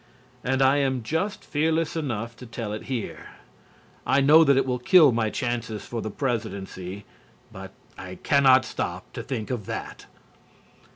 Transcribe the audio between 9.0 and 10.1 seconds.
to think of that.